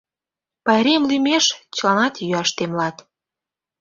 Пайрем 0.65 1.03
лӱмеш!— 1.09 1.45
чыланат 1.75 2.13
йӱаш 2.21 2.49
темлат. 2.57 2.97